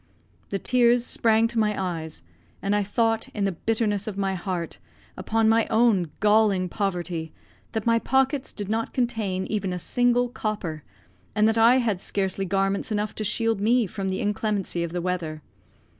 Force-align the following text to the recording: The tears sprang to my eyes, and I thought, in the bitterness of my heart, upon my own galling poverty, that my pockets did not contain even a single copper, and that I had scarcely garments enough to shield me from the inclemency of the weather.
The 0.49 0.57
tears 0.57 1.05
sprang 1.05 1.47
to 1.49 1.59
my 1.59 1.79
eyes, 1.79 2.23
and 2.59 2.75
I 2.75 2.81
thought, 2.81 3.27
in 3.35 3.43
the 3.43 3.51
bitterness 3.51 4.07
of 4.07 4.17
my 4.17 4.33
heart, 4.33 4.79
upon 5.15 5.47
my 5.47 5.67
own 5.69 6.09
galling 6.21 6.69
poverty, 6.69 7.31
that 7.73 7.85
my 7.85 7.99
pockets 7.99 8.51
did 8.51 8.67
not 8.67 8.93
contain 8.93 9.45
even 9.45 9.71
a 9.71 9.77
single 9.77 10.27
copper, 10.29 10.83
and 11.35 11.47
that 11.47 11.59
I 11.59 11.75
had 11.77 11.99
scarcely 11.99 12.45
garments 12.45 12.91
enough 12.91 13.13
to 13.13 13.23
shield 13.23 13.61
me 13.61 13.85
from 13.85 14.09
the 14.09 14.21
inclemency 14.21 14.81
of 14.83 14.91
the 14.91 15.01
weather. 15.03 15.43